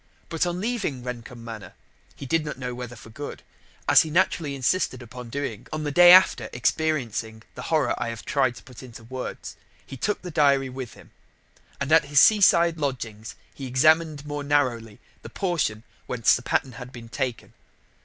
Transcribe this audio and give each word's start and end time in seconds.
But, 0.29 0.47
on 0.47 0.59
leaving 0.59 1.03
Rendcomb 1.03 1.45
Manor 1.45 1.73
(he 2.15 2.25
did 2.25 2.43
not 2.43 2.57
know 2.57 2.73
whether 2.73 2.95
for 2.95 3.11
good), 3.11 3.43
as 3.87 4.01
he 4.01 4.09
naturally 4.09 4.55
insisted 4.55 5.03
upon 5.03 5.29
doing 5.29 5.67
on 5.71 5.83
the 5.83 5.91
day 5.91 6.11
after 6.11 6.49
experiencing 6.51 7.43
the 7.53 7.61
horror 7.69 7.93
I 8.01 8.09
have 8.09 8.25
tried 8.25 8.55
to 8.55 8.63
put 8.63 8.81
into 8.81 9.03
words, 9.03 9.57
he 9.85 9.95
took 9.97 10.23
the 10.23 10.31
diary 10.31 10.69
with 10.69 10.95
him. 10.95 11.11
And 11.79 11.91
at 11.91 12.05
his 12.05 12.19
seaside 12.19 12.79
lodgings 12.79 13.35
he 13.53 13.67
examined 13.67 14.25
more 14.25 14.43
narrowly 14.43 14.99
the 15.21 15.29
portion 15.29 15.83
whence 16.07 16.33
the 16.35 16.41
pattern 16.41 16.71
had 16.71 16.91
been 16.91 17.07
taken. 17.07 17.53